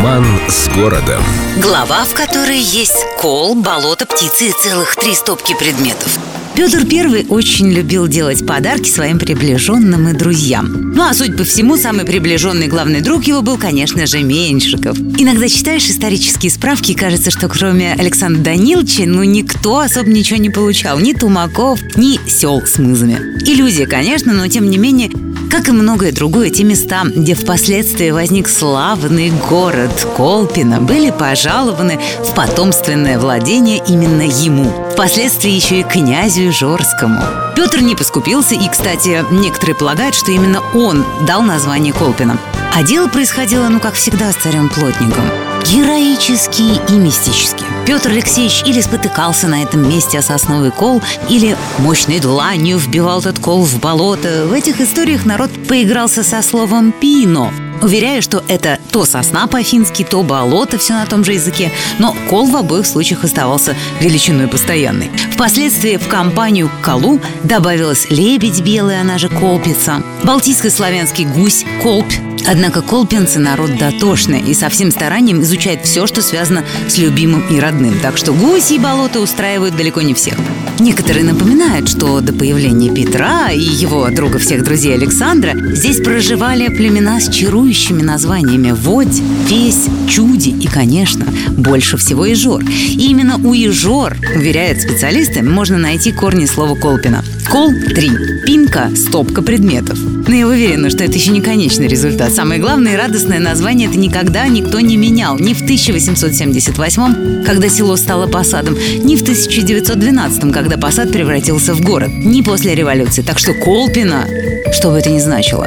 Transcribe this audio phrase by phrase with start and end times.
[0.00, 1.22] Роман с городом.
[1.58, 6.18] Глава, в которой есть кол, болото, птицы и целых три стопки предметов.
[6.56, 10.92] Петр I очень любил делать подарки своим приближенным и друзьям.
[10.94, 14.98] Ну а судя по всему, самый приближенный главный друг его был, конечно же, Меньшиков.
[14.98, 20.48] Иногда читаешь исторические справки, и кажется, что кроме Александра Даниловича, ну никто особо ничего не
[20.48, 20.98] получал.
[20.98, 23.38] Ни тумаков, ни сел с мызами.
[23.44, 25.10] Иллюзия, конечно, но тем не менее
[25.50, 32.34] как и многое другое, те места, где впоследствии возник славный город Колпино, были пожалованы в
[32.34, 34.89] потомственное владение именно ему.
[34.92, 37.22] Впоследствии еще и князю Жорскому.
[37.56, 42.38] Петр не поскупился, и, кстати, некоторые полагают, что именно он дал название Колпино.
[42.74, 45.24] А дело происходило, ну, как всегда, с царем-плотником.
[45.64, 47.64] Героически и мистически.
[47.86, 53.38] Петр Алексеевич или спотыкался на этом месте о сосновый кол, или мощной дланью вбивал этот
[53.38, 54.46] кол в болото.
[54.46, 57.52] В этих историях народ поигрался со словом «пино»,
[57.82, 62.46] Уверяю, что это то сосна по-фински, то болото, все на том же языке, но кол
[62.46, 65.10] в обоих случаях оставался величиной постоянной.
[65.32, 72.12] Впоследствии в компанию колу добавилась лебедь белый, она же колпица, балтийско-славянский гусь, колпь,
[72.46, 77.60] Однако колпинцы народ дотошный и со всем старанием изучает все, что связано с любимым и
[77.60, 77.98] родным.
[78.00, 80.34] Так что гуси и болота устраивают далеко не всех.
[80.78, 87.20] Некоторые напоминают, что до появления Петра и его друга всех друзей Александра здесь проживали племена
[87.20, 92.62] с чарующими названиями Водь, Весь, Чуди и, конечно, больше всего Ижор.
[92.62, 97.24] И именно у Ижор, уверяют специалисты, можно найти корни слова Колпина.
[97.50, 98.10] Кол– три,
[98.46, 99.98] пинка– стопка предметов.
[100.30, 102.32] Но я уверена, что это еще не конечный результат.
[102.32, 105.36] Самое главное и радостное название это никогда никто не менял.
[105.36, 112.10] Ни в 1878, когда село стало посадом, ни в 1912, когда посад превратился в город,
[112.12, 113.22] ни после революции.
[113.22, 114.24] Так что Колпина,
[114.72, 115.66] что бы это ни значило,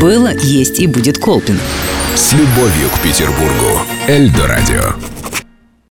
[0.00, 1.60] было, есть и будет Колпин.
[2.16, 3.82] С любовью к Петербургу.
[4.08, 5.21] Эльдо радио.